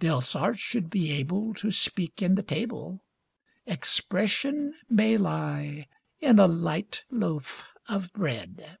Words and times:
Delsarte 0.00 0.58
should 0.58 0.90
be 0.90 1.12
able 1.12 1.54
to 1.54 1.70
speak 1.70 2.20
in 2.20 2.34
the 2.34 2.42
table 2.42 3.04
'Expression' 3.68 4.74
may 4.90 5.16
lie 5.16 5.86
in 6.18 6.40
a 6.40 6.48
light 6.48 7.04
loaf 7.08 7.62
of 7.86 8.12
bread. 8.12 8.78